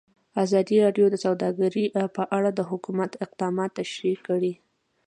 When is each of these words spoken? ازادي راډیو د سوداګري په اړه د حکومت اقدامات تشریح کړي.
ازادي 0.43 0.75
راډیو 0.85 1.05
د 1.11 1.15
سوداګري 1.25 1.85
په 2.17 2.23
اړه 2.37 2.49
د 2.53 2.59
حکومت 2.71 3.11
اقدامات 3.25 3.71
تشریح 3.79 4.17
کړي. 4.27 4.53